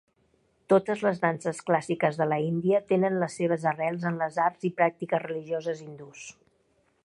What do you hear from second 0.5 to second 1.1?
Totes